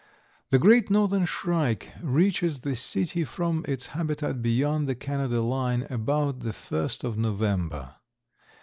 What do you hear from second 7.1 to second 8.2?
November.